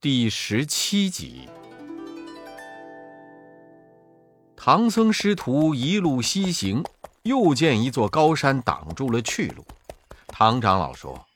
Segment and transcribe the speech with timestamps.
[0.00, 1.48] 第十七集，
[4.56, 6.84] 唐僧师徒一路西行，
[7.24, 9.66] 又见一座高山挡住了去路。
[10.28, 11.26] 唐长老说：“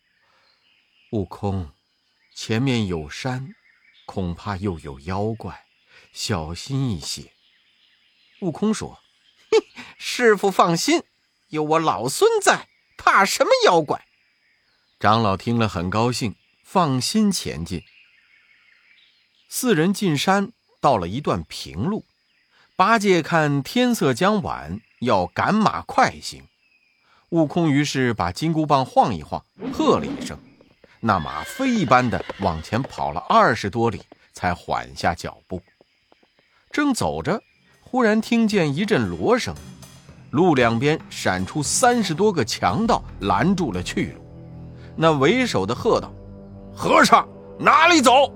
[1.10, 1.72] 悟空，
[2.36, 3.52] 前面有山，
[4.06, 5.64] 恐怕又有妖怪，
[6.12, 7.32] 小心一些。”
[8.42, 9.00] 悟空说：“，
[9.98, 11.02] 师傅放心，
[11.48, 14.06] 有我老孙在，怕什么妖怪？”
[15.00, 17.82] 长老听了很高兴，放心前进。
[19.54, 20.50] 四人进山，
[20.80, 22.06] 到了一段平路。
[22.74, 26.42] 八戒看天色将晚，要赶马快行。
[27.28, 30.38] 悟空于是把金箍棒晃一晃，喝了一声，
[31.00, 34.00] 那马飞一般的往前跑了二十多里，
[34.32, 35.60] 才缓下脚步。
[36.70, 37.38] 正走着，
[37.82, 39.54] 忽然听见一阵锣声，
[40.30, 44.24] 路两边闪出三十多个强盗，拦住了去路。
[44.96, 46.10] 那为首的喝道
[46.74, 47.28] ：“和尚，
[47.58, 48.32] 哪里走？”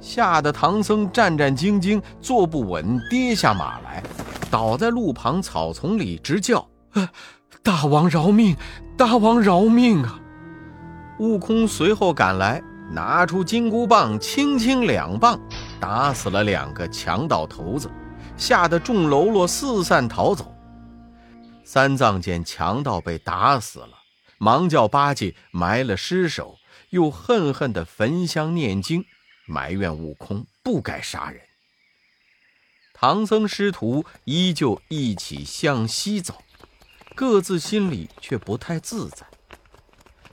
[0.00, 4.02] 吓得唐僧战战兢兢，坐不稳，跌下马来，
[4.50, 6.66] 倒在路旁草丛里，直叫
[7.62, 8.56] ：“大王饶命！
[8.96, 10.18] 大王饶命啊！”
[11.20, 15.38] 悟空随后赶来，拿出金箍棒，轻轻两棒，
[15.78, 17.90] 打死了两个强盗头子，
[18.38, 20.54] 吓得众喽啰四散逃走。
[21.62, 23.90] 三藏见强盗被打死了，
[24.38, 26.56] 忙叫八戒埋了尸首，
[26.88, 29.04] 又恨恨地焚香念经。
[29.50, 31.42] 埋怨悟空不该杀人。
[32.94, 36.42] 唐僧师徒依旧一起向西走，
[37.14, 39.26] 各自心里却不太自在。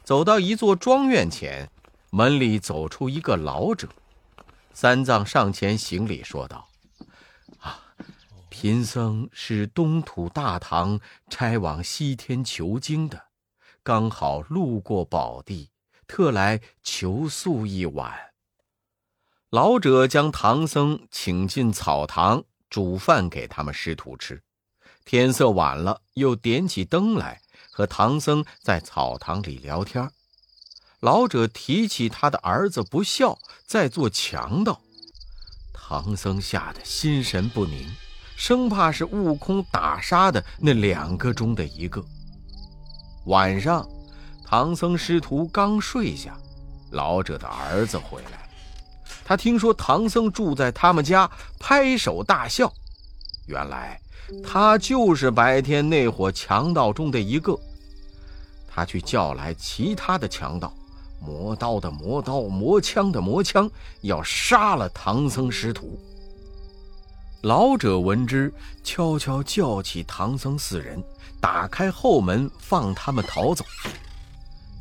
[0.04, 1.70] 走到一座庄院前，
[2.12, 3.90] 门里走出一个老者。
[4.74, 6.70] 三藏上前行礼，说道
[7.60, 7.82] ：“啊，
[8.50, 13.30] 贫僧是东土大唐差往西天求经的，
[13.82, 15.72] 刚好路过宝地，
[16.06, 18.14] 特来求宿一晚。”
[19.50, 24.44] 老者将唐僧请进草堂，煮饭给他们师徒吃。
[25.06, 27.42] 天色晚了，又点起灯来，
[27.72, 30.12] 和唐僧在草堂里聊天。
[31.00, 34.82] 老者提起他的儿子不孝，在做强盗，
[35.74, 37.90] 唐僧吓得心神不宁，
[38.36, 42.04] 生怕是悟空打杀的那两个中的一个。
[43.28, 43.88] 晚上，
[44.44, 46.38] 唐僧师徒刚睡下，
[46.92, 48.46] 老者的儿子回来。
[49.28, 51.30] 他听说唐僧住在他们家，
[51.60, 52.72] 拍手大笑。
[53.46, 54.00] 原来
[54.42, 57.54] 他就是白天那伙强盗中的一个。
[58.66, 60.72] 他去叫来其他的强盗，
[61.20, 66.00] 磨刀的磨刀，磨枪的磨枪，要杀了唐僧师徒。
[67.42, 71.04] 老者闻之，悄悄叫起唐僧四人，
[71.42, 73.66] 打开后门，放他们逃走。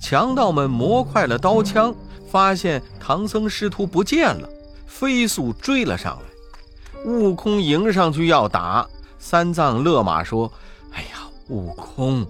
[0.00, 1.94] 强盗们磨快了刀枪。
[2.28, 4.48] 发现唐僧师徒不见了，
[4.86, 7.02] 飞速追了上来。
[7.04, 8.86] 悟空迎上去要打，
[9.18, 10.52] 三藏勒马说
[10.92, 12.26] ：“哎呀，悟空，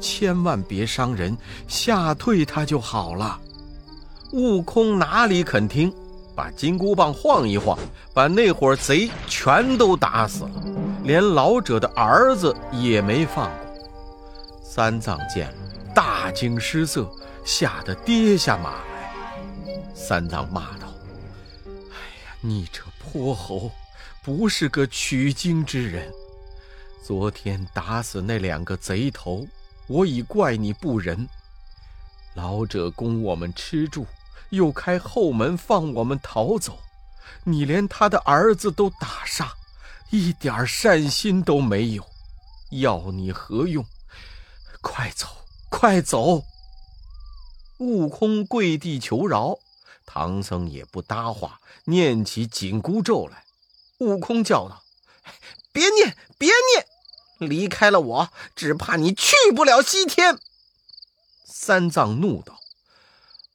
[0.00, 1.36] 千万别伤人，
[1.66, 3.38] 吓退他就好了。”
[4.32, 5.92] 悟空哪里肯听，
[6.34, 7.76] 把金箍棒晃一晃，
[8.14, 10.50] 把那伙贼全都打死了，
[11.02, 13.88] 连老者的儿子也没放过。
[14.62, 15.59] 三藏见了，
[15.94, 17.10] 大惊失色，
[17.44, 19.14] 吓得跌下马来。
[19.94, 20.88] 三藏骂道
[21.90, 23.70] ：“哎呀，你这泼猴，
[24.22, 26.12] 不是个取经之人！
[27.02, 29.46] 昨天打死那两个贼头，
[29.88, 31.28] 我已怪你不仁。
[32.34, 34.06] 老者供我们吃住，
[34.50, 36.78] 又开后门放我们逃走，
[37.42, 39.52] 你连他的儿子都打杀，
[40.10, 42.06] 一点善心都没有，
[42.70, 43.84] 要你何用？
[44.80, 45.26] 快走，
[45.70, 46.44] 快走！”
[47.78, 49.58] 悟空跪地求饶。
[50.04, 53.44] 唐僧也不搭话，念起紧箍咒来。
[53.98, 54.82] 悟空叫道
[55.72, 57.48] ：“别念，别念！
[57.48, 60.38] 离开了我，只怕你去不了西天。”
[61.46, 62.58] 三藏怒道：“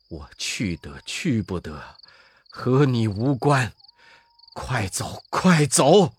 [0.08, 1.98] 我去得去不得，
[2.50, 3.74] 和你无关。
[4.54, 6.14] 快走，快走！”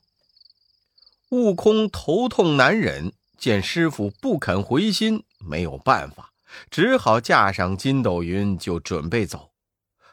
[1.30, 6.32] 悟空头痛难忍，见师傅不肯回心，没有办法，
[6.70, 9.52] 只好架上筋斗云，就准备走。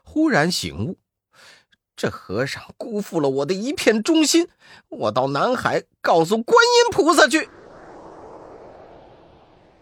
[0.04, 1.00] 忽然醒悟，
[1.96, 4.48] 这和尚辜负了我的一片忠心，
[4.90, 7.50] 我到南海告诉观音菩萨去。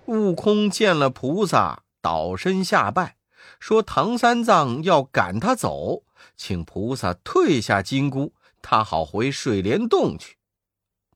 [0.06, 3.18] 悟空见了菩萨，倒身下拜，
[3.60, 6.04] 说唐三藏要赶他走，
[6.36, 10.38] 请菩萨退下金箍，他好回水帘洞去。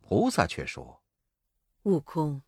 [0.01, 1.01] 菩萨却说
[1.83, 2.41] ：“悟空，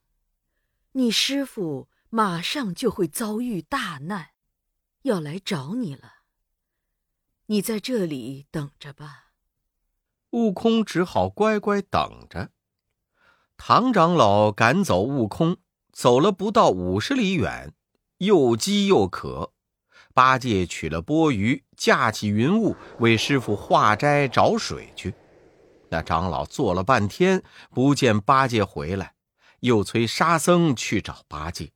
[0.97, 4.29] 你师傅马上就会遭遇大难，
[5.03, 6.23] 要来找你了。”
[7.45, 9.25] 你在这里等着吧。
[10.31, 12.49] 悟空只好乖乖等着。
[13.57, 15.57] 唐长老赶走悟空，
[15.91, 17.75] 走了不到五十里远，
[18.17, 19.53] 又饥又渴。
[20.15, 25.13] 八戒取了钵盂，架起云雾，为师傅化斋找水去。
[25.89, 29.13] 那长老坐了半天，不见八戒回来，
[29.59, 31.71] 又催沙僧去找八戒。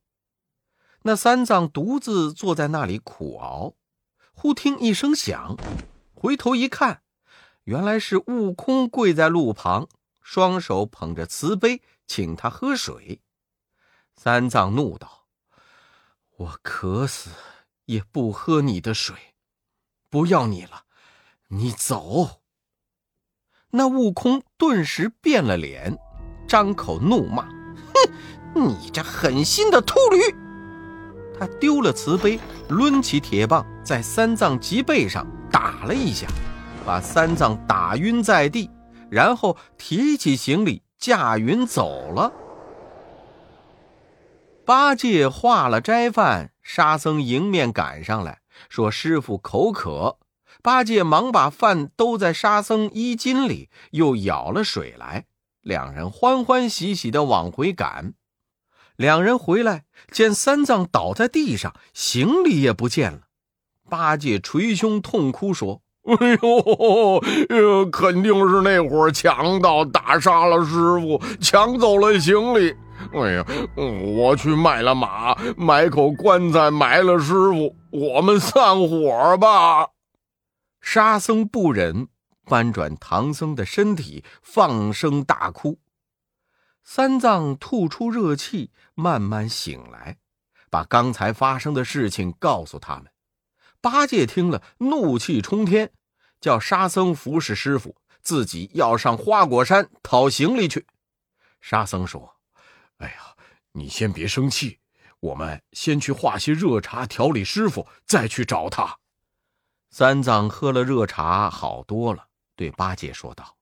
[1.03, 3.75] 那三藏独自坐在那里苦熬。
[4.33, 5.55] 忽听一声响，
[6.13, 7.03] 回头一看，
[7.63, 9.87] 原来是悟空跪在路旁，
[10.21, 13.21] 双手捧着瓷杯，请他喝水。
[14.15, 15.27] 三藏怒道
[16.37, 17.29] ：“我渴死
[17.85, 19.15] 也不喝你的水，
[20.09, 20.85] 不要你了，
[21.49, 22.41] 你走。”
[23.71, 25.97] 那悟空顿时变了脸，
[26.47, 27.47] 张口怒骂
[28.53, 30.19] ：“哼，你这狠心的秃驴！”
[31.39, 32.39] 他丢了瓷杯，
[32.69, 36.27] 抡起铁棒，在三藏脊背上打了一下，
[36.85, 38.69] 把三藏打晕在地，
[39.09, 42.31] 然后提起行李驾云走了。
[44.63, 50.17] 八戒化了斋饭，沙僧迎面赶上来说：“师傅口渴。”
[50.61, 55.25] 八戒忙把饭兜在沙僧衣襟里，又舀了水来，
[55.61, 58.13] 两人欢欢喜喜的往回赶。
[58.95, 63.21] 两人回来，见三藏倒在地上，行李也不见了。
[63.89, 72.75] 八戒捶胸痛哭说：“哎呦，肯定是那伙强盗打杀了师傅，抢走了行李。
[73.13, 73.45] 哎呀，
[74.15, 79.89] 我去卖了马，买口棺材埋了师傅，我们散伙吧。”
[80.79, 82.07] 沙僧不忍，
[82.45, 85.79] 翻转唐僧的身体，放声大哭。
[86.83, 90.17] 三藏吐出热气，慢慢醒来，
[90.69, 93.11] 把刚才发生的事情告诉他们。
[93.79, 95.91] 八戒听了，怒气冲天，
[96.39, 100.85] 叫沙僧服侍师傅，自己要上花果山讨行李去。
[101.61, 102.37] 沙僧说
[102.97, 103.35] ：“哎呀，
[103.73, 104.79] 你先别生气，
[105.19, 108.97] 我们先去化些热茶调理师傅，再去找他。”
[109.91, 112.27] 三藏喝了热茶，好多了，
[112.61, 113.57] 对八戒说道。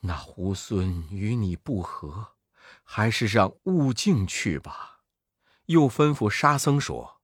[0.00, 2.32] 那猢狲与你不和，
[2.82, 5.02] 还是让悟净去吧。
[5.66, 7.20] 又吩咐沙僧说：“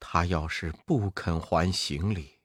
[0.00, 2.38] 他要是不肯还行李，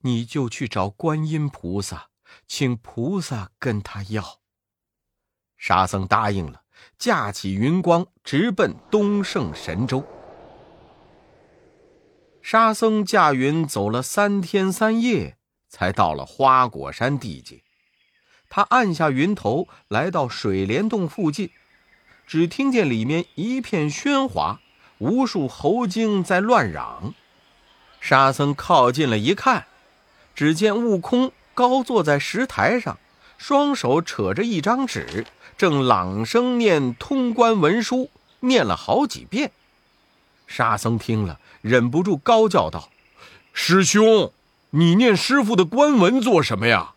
[0.00, 2.10] 你就去找观音菩萨，
[2.46, 4.40] 请菩萨跟他要。”
[5.56, 6.64] 沙僧答应了，
[6.98, 10.06] 驾起云光，直奔东胜神州。
[12.42, 15.37] 沙僧驾云走了三天三夜，
[15.68, 17.60] 才到了花果山地界。
[18.48, 21.50] 他按下云头，来到水帘洞附近，
[22.26, 24.60] 只听见里面一片喧哗，
[24.98, 27.14] 无数猴精在乱嚷。
[28.00, 29.66] 沙僧靠近了一看，
[30.34, 32.98] 只见悟空高坐在石台上，
[33.36, 35.26] 双手扯着一张纸，
[35.56, 38.10] 正朗声念通关文书，
[38.40, 39.50] 念了好几遍。
[40.46, 42.88] 沙僧听了，忍不住高叫道
[43.52, 44.32] ：“师兄，
[44.70, 46.94] 你念师傅的官文做什么呀？”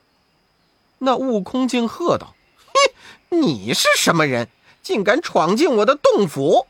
[1.00, 2.36] 那悟空竟喝道
[3.30, 4.50] ：“哼，你是什么人，
[4.84, 6.68] 竟敢闯进我的洞府？”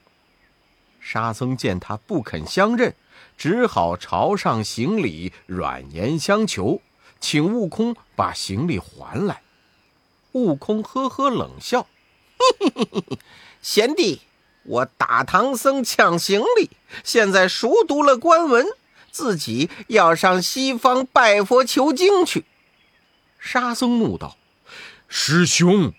[1.02, 2.96] 沙僧见他不肯相认，
[3.38, 6.80] 只好朝上行礼，软言相求，
[7.20, 9.42] 请悟空把行李还来。
[10.34, 11.88] 悟空呵呵冷笑
[13.62, 14.22] ：“贤弟，
[14.64, 16.70] 我打唐僧抢行李，
[17.04, 18.66] 现在熟读了官文，
[19.12, 22.46] 自己要上西方拜佛求经去。”
[23.40, 24.38] 沙僧怒道
[25.10, 25.94] ：“师兄，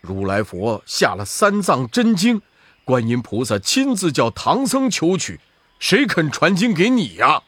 [0.00, 2.42] 如来佛下了三藏真经，
[2.84, 5.38] 观音菩萨亲自叫唐僧求取，
[5.78, 7.44] 谁肯传经给你呀？”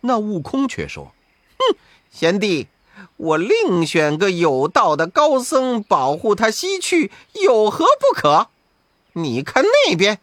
[0.00, 1.14] 那悟空却说
[1.58, 1.76] ：“哼，
[2.10, 2.68] 贤弟，
[3.18, 7.12] 我另选个有道的高僧保护他西去，
[7.44, 8.48] 有何不可？
[9.12, 10.18] 你看那边。”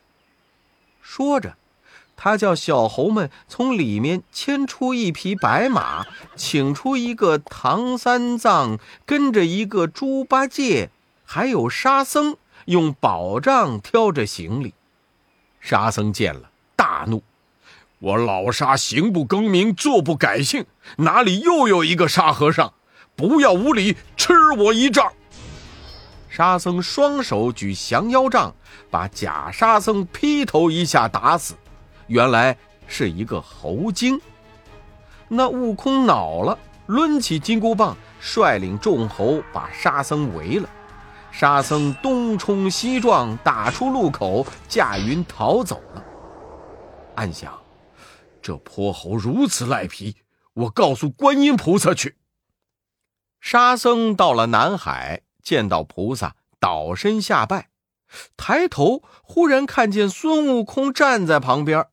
[1.00, 1.59] 说着。
[2.22, 10.90] 他叫小猴们从里面牵出一匹白马，请出一个唐三藏，跟着一个猪八戒，
[11.24, 12.36] 还有沙僧，
[12.66, 14.74] 用宝杖挑着行李。
[15.62, 17.24] 沙僧见了，大怒
[18.00, 20.66] ：“我老沙行不更名，坐不改姓，
[20.98, 22.74] 哪里又有一个沙和尚？
[23.16, 25.14] 不要无礼，吃我一杖！”
[26.28, 28.54] 沙僧双手举降妖杖，
[28.92, 31.56] 把假沙僧劈头一下打死。
[32.10, 34.20] 原来是一个猴精。
[35.30, 40.68] 那悟空恼了，抡起金箍棒，率领众猴把沙僧围了。
[41.32, 46.04] 沙僧东冲西撞，打出路口，驾云逃走了。
[47.16, 47.54] 暗想：
[48.42, 50.18] 这泼猴如此赖皮，
[50.54, 52.18] 我告诉观音菩萨去。
[53.40, 57.70] 沙僧到了南海，见到菩萨，倒身下拜，
[58.36, 61.86] 抬头忽然看见孙悟空站在旁边，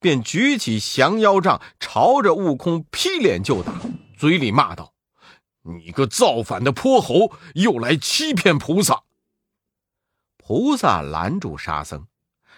[0.00, 3.80] 便举起降妖杖，朝着悟空劈脸就打，
[4.16, 4.94] 嘴里骂道
[5.62, 9.02] ：“你个造反的泼猴，又来欺骗菩萨！”
[10.38, 12.06] 菩萨拦住沙僧，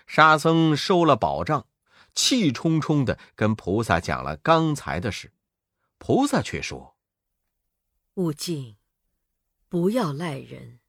[0.06, 1.66] 沙僧收了宝杖，
[2.14, 5.32] 气冲冲的跟菩萨讲了刚才的事。
[5.98, 6.96] 菩萨却说
[8.14, 8.76] ：“悟净，
[9.68, 10.80] 不要赖人。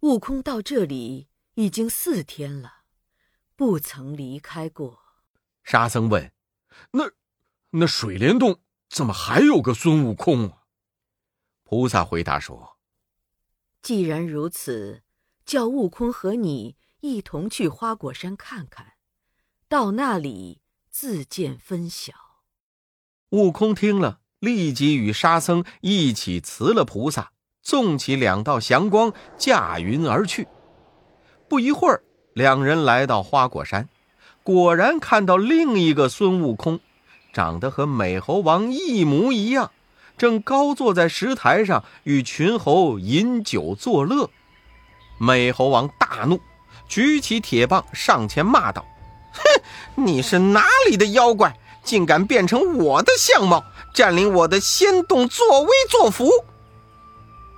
[0.00, 2.84] 悟空到这里已经四天了，
[3.54, 5.02] 不曾离开过。”
[5.70, 6.32] 沙僧问
[6.92, 7.10] ：“那
[7.72, 10.62] 那水帘洞怎么还有个孙悟空啊？”
[11.62, 12.78] 菩萨回答说
[13.82, 15.02] ：“既然如此，
[15.44, 18.94] 叫悟空和你一同去花果山看看，
[19.68, 22.14] 到那里自见分晓。”
[23.28, 30.48] 悟空听了，立即与沙僧一起辞了菩萨，纵起两道祥光，驾云而去。
[31.46, 33.86] 不一会儿，两人来到花果山，
[34.48, 36.80] 果然看到另一个孙悟空，
[37.34, 39.72] 长得和美猴王一模一样，
[40.16, 44.30] 正高坐在石台上与群猴饮酒作乐。
[45.18, 46.40] 美猴王大怒，
[46.88, 48.86] 举起铁棒上前骂道
[49.36, 53.62] ：“哼，你是哪里的妖怪？”竟敢变成我的相貌，
[53.92, 56.30] 占领我的仙洞，作威作福。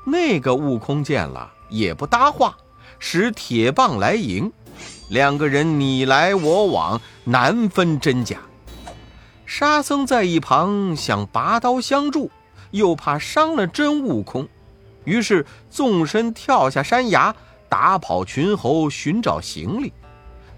[0.07, 2.57] 那个悟空见了也不搭话，
[2.99, 4.53] 使铁棒来迎，
[5.11, 8.39] 两个人你来我往，难分真假。
[9.45, 12.31] 沙僧在一旁想拔刀相助，
[12.71, 14.47] 又怕伤了真悟空，
[15.03, 17.35] 于是纵身跳下山崖，
[17.69, 19.93] 打跑群猴，寻找行李，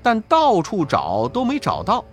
[0.03, 2.05] 但到处找都没找到。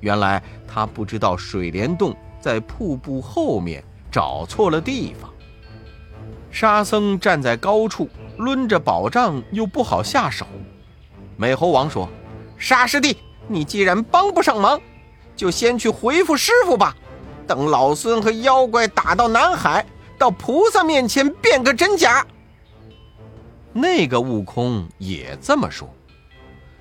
[0.00, 5.30] 原来他不知道水帘洞在瀑布后面，找错了地方。
[6.50, 10.44] 沙僧站在高处，抡着宝杖又不好下手。
[11.36, 12.08] 美猴王说
[12.56, 14.80] ：“沙师弟，你既然帮不上忙，
[15.36, 16.96] 就先去回复师傅吧。
[17.46, 19.84] 等老孙和妖怪打到南海，
[20.18, 22.26] 到菩萨面前辨个真假。”
[23.72, 25.88] 那个悟空也这么说。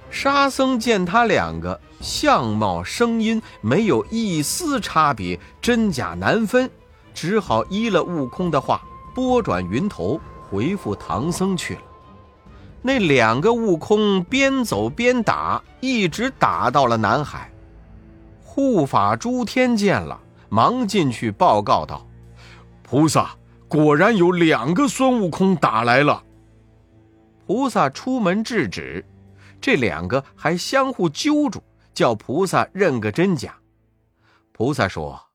[0.10, 6.72] 沙僧见他两个相貌、声音没有一丝差别，真假难分，
[7.14, 8.82] 只好依了悟空的话，
[9.14, 10.18] 拨转云头
[10.50, 11.82] 回复唐僧去了。
[12.88, 17.52] 那两个悟空边走边打，一直打到了南海。
[18.44, 22.08] 护法诸天见了，忙进去报告道
[22.86, 23.36] ：“菩萨，
[23.68, 26.24] 果然有两个孙悟空打来了。”
[27.48, 29.04] 菩萨出门制止。
[29.60, 33.58] 这两个还相互揪住，叫菩萨认个真假。
[34.52, 35.32] 菩萨说：“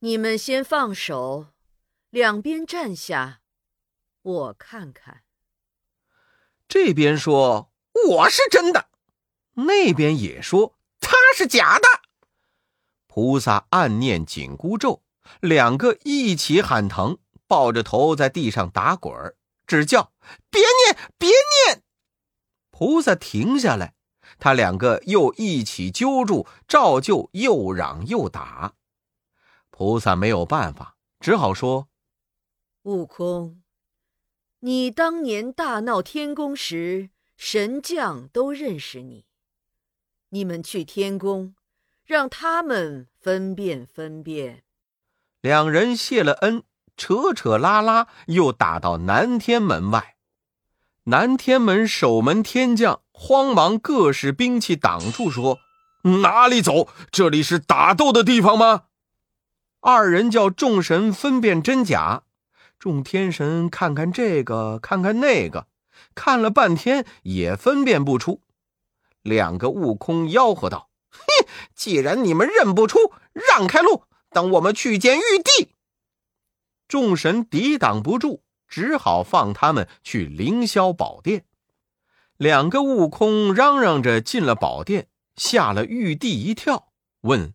[0.00, 1.48] 你们先放手，
[2.08, 3.40] 两边站下，
[4.22, 5.20] 我看看。”
[6.70, 7.72] 这边说
[8.10, 8.86] 我是真的，
[9.54, 11.88] 那边也说他是假的。
[13.08, 15.02] 菩萨暗念紧箍咒，
[15.40, 19.36] 两个一起喊疼，抱着头在地上打滚儿，
[19.66, 20.12] 只叫
[20.48, 21.82] 别念，别念。
[22.70, 23.94] 菩萨停下来，
[24.38, 28.74] 他两个又一起揪住，照旧又嚷又打。
[29.70, 31.88] 菩萨没有办法，只好说
[32.84, 33.59] ：“悟空，
[34.62, 39.24] 你当年大闹天宫时，神将都认识你。
[40.28, 41.54] 你们去天宫，
[42.04, 44.62] 让他们分辨分辨。”
[45.40, 46.62] 两人谢了恩，
[46.94, 50.16] 扯扯拉拉，又打到南天门外。
[51.04, 55.58] 南天门守门天将慌忙各使兵器挡住，说
[56.22, 56.88] ：“哪里走？
[57.10, 58.82] 这里是打斗的地方吗？”
[59.80, 62.24] 二人叫众神分辨真假。
[62.80, 65.68] 众天神看看这个，看看那个，
[66.16, 68.40] 看了半天也分辨不出。
[69.22, 71.20] 两个悟空吆喝道：“哼！
[71.76, 72.98] 既然你们认不出，
[73.32, 75.68] 让开路，等我们去见玉帝。”
[76.88, 78.42] 众神抵挡不住。
[78.70, 81.44] 只好放他们去凌霄宝殿。
[82.36, 87.52] 两个悟空嚷嚷着进了宝殿，吓了玉帝一跳，问：“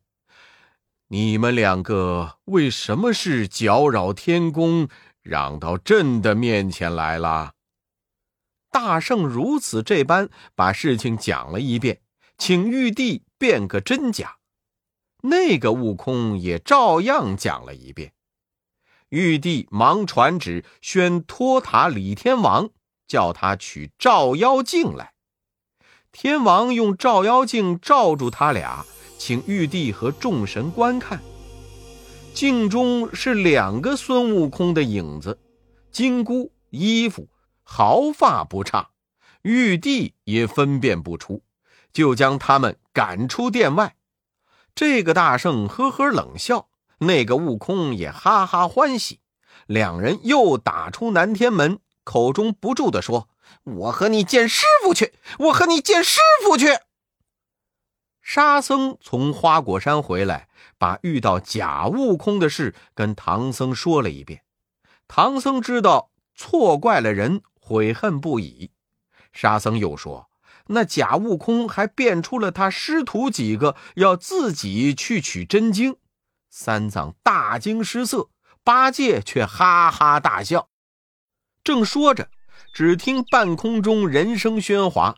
[1.08, 4.90] 你们两个为什么是搅扰天宫，
[5.26, 7.52] 嚷到朕的面前来了？”
[8.72, 12.02] 大圣如此这般把事情讲了一遍，
[12.38, 14.38] 请玉帝辨个真假。
[15.24, 18.14] 那个悟空也照样讲了一遍。
[19.10, 22.70] 玉帝忙传旨，宣托塔李天王，
[23.08, 25.14] 叫他取照妖镜来。
[26.12, 28.86] 天王用照妖镜照住他俩，
[29.18, 31.22] 请玉帝和众神观看。
[32.36, 35.40] 镜中是两个孙悟空的影子，
[35.90, 37.30] 金箍、衣服、
[37.64, 38.90] 毫发不差，
[39.42, 41.44] 玉帝也分辨不出，
[41.94, 43.96] 就将他们赶出殿外。
[44.76, 49.22] 这个大圣呵呵冷笑，那个悟空也哈哈欢喜，
[49.66, 53.30] 两人又打出南天门，口中不住地说
[53.64, 56.68] ：“我和你见师傅去，我和你见师傅去。”
[58.22, 60.45] 沙僧从花果山回来，
[60.78, 64.44] 把遇到假悟空的事跟唐僧说了一遍。
[65.08, 68.72] 唐僧知道错怪了人，悔恨不已。
[69.32, 70.30] 沙僧又说，
[70.68, 75.98] 那假悟空还变出了他师徒几个，要自己去取真经。
[76.50, 78.30] 三藏大惊失色，
[78.64, 80.70] 八戒却哈哈大笑。
[81.64, 82.30] 正说着，
[82.74, 85.18] 只听半空中人声喧哗。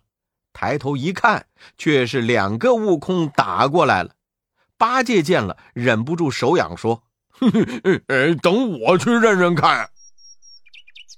[0.52, 4.16] 抬头一看，却是两个悟空打过来了。
[4.78, 7.04] 八戒见了，忍不住手痒，说
[8.42, 9.90] ：“等我去认认看。”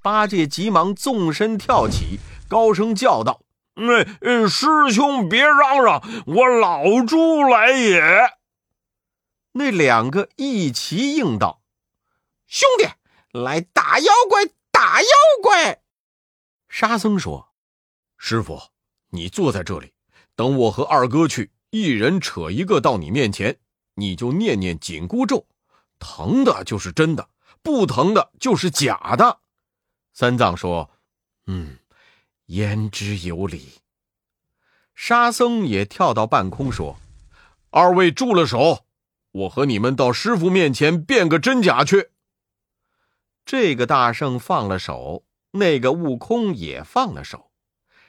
[0.01, 3.41] 八戒急忙纵身跳起，高声叫道
[4.49, 8.01] ：“师兄别嚷嚷，我老猪来也！”
[9.53, 11.61] 那两个一齐应道
[12.47, 12.87] ：“兄弟，
[13.31, 15.07] 来打妖怪，打妖
[15.43, 15.81] 怪！”
[16.69, 17.49] 沙僧说
[18.17, 18.59] ：“师傅。”
[19.11, 19.91] 你坐在这里，
[20.35, 23.57] 等我和二哥去，一人扯一个到你面前，
[23.95, 25.45] 你就念念紧箍咒，
[25.99, 27.29] 疼的就是真的，
[27.61, 29.39] 不疼的就是假的。
[30.13, 30.89] 三藏说
[31.45, 31.77] ：“嗯，
[32.47, 33.73] 言之有理。”
[34.95, 36.97] 沙僧也跳到半空说
[37.69, 38.85] ：“二位住了手，
[39.31, 42.09] 我和你们到师傅面前辨个真假去。”
[43.45, 47.51] 这个大圣放了手，那个悟空也放了手。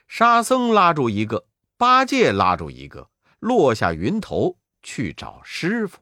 [0.08, 3.08] 沙僧拉住一个，八戒拉住一个，
[3.40, 5.98] 落下云头去找师傅。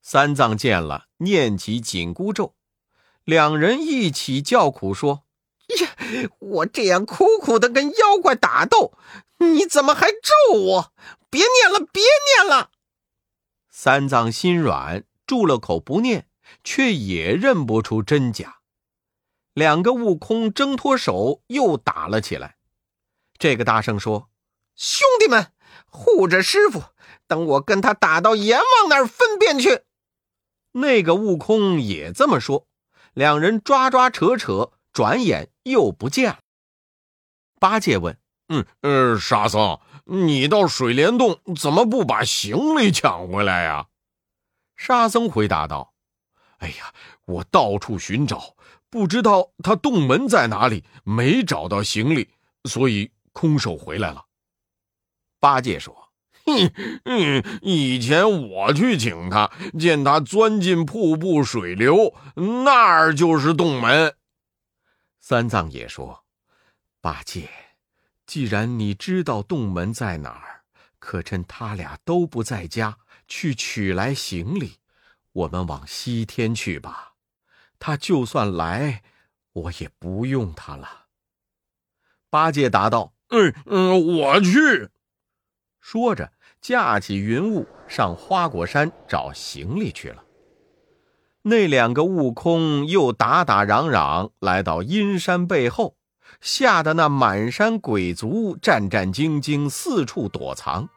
[0.00, 2.56] 三藏见了，念起紧箍咒，
[3.22, 5.24] 两人一起叫苦说
[5.80, 5.96] ：“呀，
[6.40, 8.98] 我这样苦苦的跟妖怪打斗，
[9.38, 10.92] 你怎么还咒我？
[11.30, 12.70] 别念了，别念了！”
[13.70, 16.28] 三藏心软，住了口不念，
[16.64, 18.58] 却也认不出真假。
[19.54, 22.56] 两个悟空挣脱手，又打了起来。
[23.38, 24.30] 这个大圣说
[24.74, 25.52] ：“兄弟们，
[25.92, 26.82] 护着师傅，
[27.28, 29.82] 等我跟他打到阎王那儿分辨去。”
[30.72, 32.66] 那个悟空也这么说。
[33.12, 36.38] 两人抓抓扯扯，转眼又不见了。
[37.60, 43.86] 八戒问：“嗯嗯，沙僧，你到水帘洞怎么不把行李抢回来呀？”
[44.74, 45.92] 沙僧回答道
[46.58, 46.94] ：“哎呀，
[47.26, 48.56] 我到处寻找，
[48.88, 52.30] 不知道他洞门在哪里，没找到行李，
[52.64, 54.26] 所以。”空手回来了。
[55.42, 56.12] 八戒说
[56.46, 56.72] ：“哼，
[57.04, 64.14] 嗯，以前我去请他，见他钻进瀑布水流，那儿就是洞门。”
[65.18, 66.22] 三藏也说
[67.02, 67.50] ：“八戒，
[68.24, 70.62] 既然你知道洞门在哪儿，
[71.00, 74.74] 可趁他俩都不在家，去取来行李。
[75.32, 77.14] 我们往西天去吧。
[77.80, 79.02] 他就算来，
[79.52, 81.06] 我也不用他了。”
[82.30, 83.14] 八戒答道。
[83.30, 84.90] 嗯嗯，我去。
[85.82, 90.22] 说着，架起云雾上花果山找行李去了。
[91.42, 95.96] 那两个悟空又打打嚷嚷，来到阴山背后，
[96.40, 100.88] 吓得那满山鬼卒战战兢兢，四处躲藏。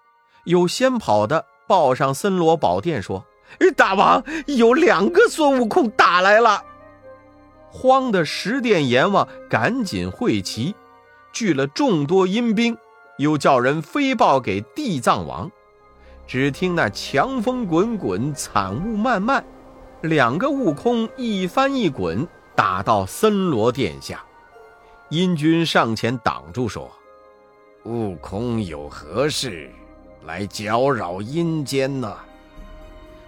[0.44, 3.26] 有先跑的报上森罗宝殿说
[3.76, 6.64] ：“大王，有两个孙悟空打来了。”
[7.74, 10.76] 慌的十殿阎王赶紧会齐。
[11.34, 12.78] 聚了众多阴兵，
[13.18, 15.50] 又叫人飞报给地藏王。
[16.28, 19.46] 只听那强风滚滚，惨雾漫漫，
[20.02, 24.24] 两个悟空一翻一滚，打到森罗殿下。
[25.10, 26.92] 阴君上前挡住，说
[27.86, 29.70] ：“悟空有何事
[30.26, 32.18] 来搅扰阴间呢？”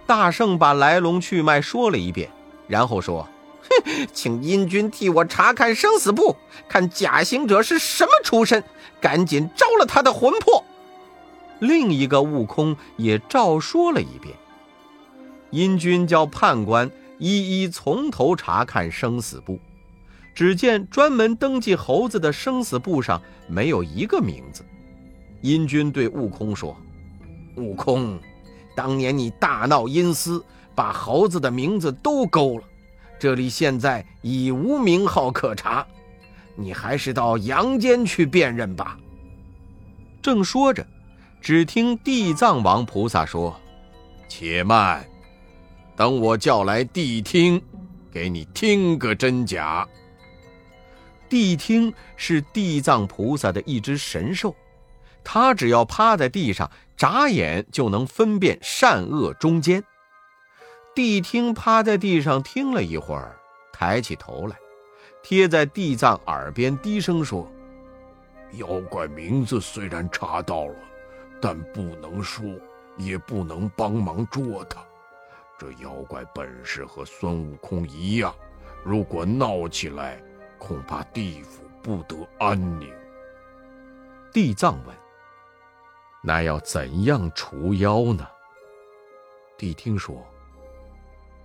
[0.04, 2.28] 大圣把来龙去脉说了一遍，
[2.66, 3.28] 然后说。
[4.12, 6.36] 请阴君替我查看生死簿，
[6.68, 8.62] 看假行者是什么出身，
[9.00, 10.64] 赶紧招了他的魂魄。
[11.60, 14.34] 另一个悟空也照说了一遍。
[15.50, 19.58] 阴君叫判官一一从头查看生死簿，
[20.34, 24.64] 只见专门登记猴子的生死簿上没有一个名字。
[25.40, 26.76] 阴君对悟空说
[27.56, 28.18] ：“悟空，
[28.76, 32.64] 当年你大闹阴司，把猴子的名字都勾了。”
[33.18, 35.86] 这里现在已无名号可查，
[36.54, 38.96] 你还是到阳间去辨认吧。
[40.22, 40.86] 正说着，
[41.40, 43.58] 只听地藏王菩萨说
[44.28, 45.04] ：“且慢，
[45.96, 47.60] 等我叫来谛听，
[48.10, 49.86] 给你听个真假。
[51.28, 54.54] 谛听是地藏菩萨的一只神兽，
[55.22, 59.82] 它只要趴在地上，眨眼就能分辨善恶忠奸。
[60.98, 63.38] 谛听趴在地上听了一会儿，
[63.72, 64.58] 抬起头来，
[65.22, 67.48] 贴在地藏耳边低声说
[68.58, 70.74] ：“妖怪名字虽然查到了，
[71.40, 72.44] 但不能说，
[72.96, 74.84] 也不能帮忙捉他。
[75.56, 78.34] 这妖怪本事和孙悟空一样，
[78.84, 80.20] 如果闹起来。”
[80.58, 82.92] 恐怕地府不得安宁。
[84.32, 84.96] 地藏问
[86.20, 88.26] ：“那要怎样除妖呢？”
[89.56, 90.20] 谛听说：“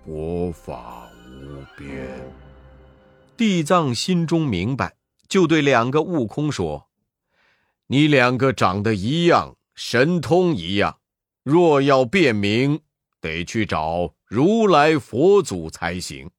[0.06, 2.08] 佛法无边。”
[3.36, 4.96] 地藏心中明白，
[5.28, 6.90] 就对两个悟空说
[7.88, 11.00] ：“你两个长得一样，神通一样，
[11.44, 12.82] 若要辨明，
[13.20, 16.30] 得去找如来佛祖才行。”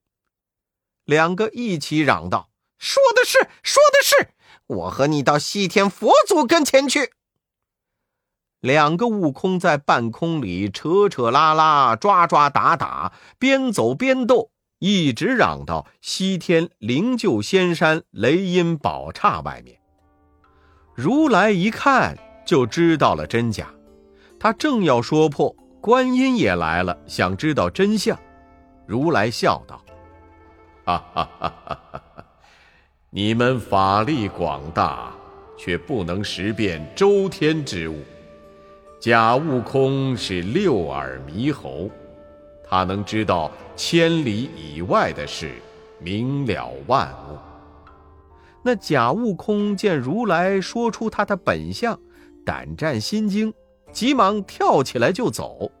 [1.05, 2.49] 两个一起嚷道。
[2.77, 4.29] 说的是，说的是，
[4.67, 7.11] 我和你到西天佛祖跟前去。
[8.65, 14.49] 两个悟空在半空里扯扯拉拉、抓抓打打，边走边斗，
[14.79, 19.77] 一直嚷到西天灵鹫仙山雷音宝刹外面。
[20.95, 23.67] 如来一看就知道了真假，
[24.39, 28.17] 他正要说破，观音也来了，想知道真相。
[28.87, 29.79] 如来笑道
[30.85, 32.25] ：“哈哈哈哈哈！”
[33.13, 35.11] 你们法力广大，
[35.55, 38.03] 却不能识辨周天之物。
[39.05, 41.87] 假悟空是六耳猕猴，
[42.67, 45.53] 他能知道千里以外的事，
[45.99, 47.37] 明了万物。
[48.63, 51.95] 那假悟空见如来说出他的本相，
[52.43, 53.53] 胆战心惊，
[53.91, 55.71] 急忙跳起来就走。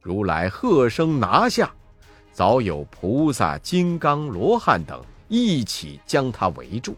[0.00, 1.68] 如来喝声拿下，
[2.32, 5.02] 早有菩萨、金刚、罗汉等。
[5.26, 6.94] 一起将他围住。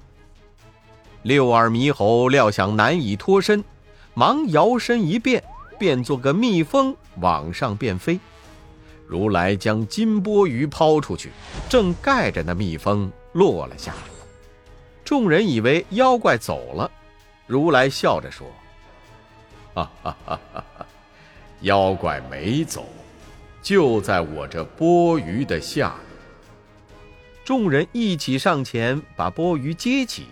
[1.22, 3.64] 六耳猕猴料想难以脱身，
[4.12, 5.42] 忙摇身一变，
[5.78, 8.18] 变做个蜜蜂往上便飞。
[9.06, 11.30] 如来将金钵盂抛出去，
[11.68, 13.98] 正盖着那蜜蜂落了下来。
[15.04, 16.90] 众人以为妖怪走了，
[17.46, 18.46] 如来笑着说
[19.74, 20.86] ：“哈哈哈哈哈，
[21.60, 22.86] 妖怪没走，
[23.62, 26.18] 就在我这钵盂的下面。”
[27.44, 30.26] 众人一起上前，把钵盂接起。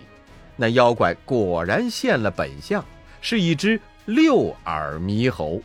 [0.55, 2.83] 那妖怪果然现了本相，
[3.21, 5.61] 是一只六耳猕猴。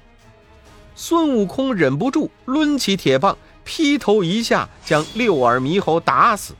[0.94, 6.54] 孙悟空忍不住抡起铁棒，劈头一下将六耳猕猴打死。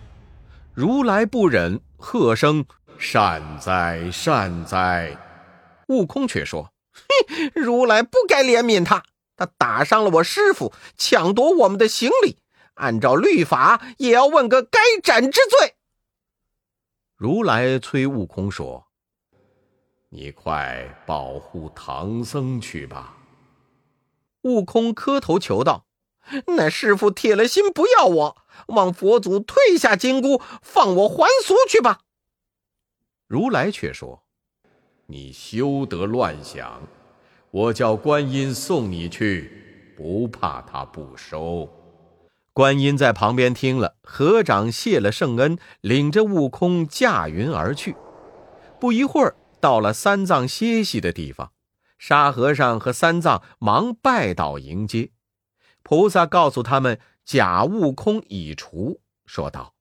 [0.74, 2.64] 如来不忍，喝声
[2.98, 5.16] ：“善哉，善哉！”
[5.88, 9.02] 悟空却说：“嘿， 如来不该怜悯他，
[9.36, 12.38] 他打伤了我师傅，抢夺我们的行李。”
[12.74, 15.74] 按照律法，也要问个该斩之罪。
[17.16, 18.86] 如来催悟空说
[20.10, 23.16] ：“你快保护唐僧去吧。”
[24.42, 25.86] 悟空磕头求道
[26.56, 28.36] ：“那师傅铁了心不要我，
[28.68, 32.00] 望佛祖退下金箍，放我还俗去吧。”
[33.26, 34.22] 如来却说
[35.06, 36.82] ：“你休得乱想，
[37.50, 41.68] 我叫观音送你去，不怕他不收。”
[42.54, 47.94] 观音在旁边听了，合掌谢了圣恩，领着悟空驾云而去。
[48.80, 51.52] 不一会儿，到了三藏歇息的地方，
[51.98, 55.12] 沙和尚和三藏忙拜倒迎接。
[55.82, 59.74] 菩萨告诉他们，假悟空已除，说道：“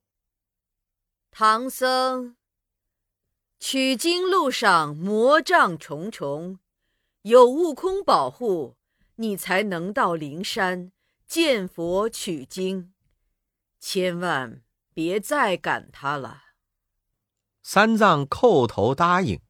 [1.32, 2.36] 唐僧，
[3.60, 6.60] 取经路上魔障重重，
[7.24, 8.78] 有悟空保护，
[9.16, 10.92] 你才能到灵山。”
[11.28, 12.94] 见佛取经，
[13.82, 14.62] 千万
[14.94, 16.42] 别再赶他了。
[17.62, 19.42] 三藏叩头答应。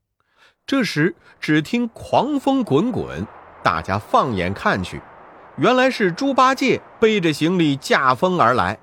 [0.67, 3.25] 这时，只听狂风滚滚，
[3.63, 5.01] 大家放眼看去，
[5.55, 8.77] 原来是猪八戒背着行李驾风而来。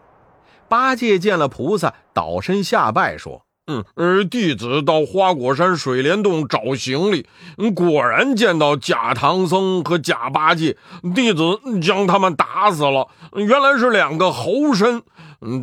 [0.67, 3.43] 八戒见了菩萨，倒身下拜说。
[3.67, 7.27] 嗯，呃，弟子到花果山水帘洞找行李，
[7.75, 10.79] 果然见到假唐僧和假八戒，
[11.15, 13.09] 弟子将他们打死了。
[13.35, 15.03] 原来是两个猴身。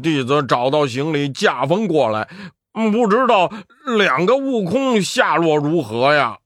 [0.03, 2.27] 弟子找到行李，驾风过来，
[2.73, 3.51] 不知道
[3.97, 6.39] 两个悟空下落如何呀？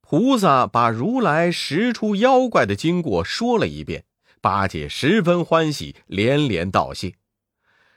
[0.00, 4.04] 菩萨把如来识出妖怪的经过说了一遍，
[4.40, 7.14] 八戒十分欢喜，连连道谢。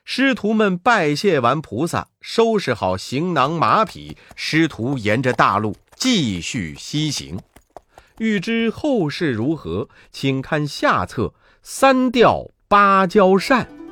[0.06, 7.40] 师徒们拜谢完菩萨，收拾好行囊马匹，师徒沿着大路继续西行。
[8.20, 11.24] 欲知后事如何，请看下册
[11.62, 12.40] 《三调》。
[12.68, 13.83] 芭蕉扇。